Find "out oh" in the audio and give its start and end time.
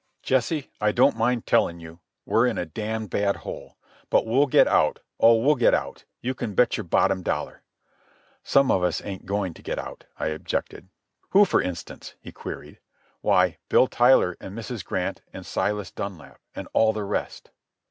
4.67-5.35